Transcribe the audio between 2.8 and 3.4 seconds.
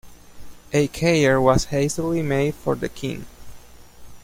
king.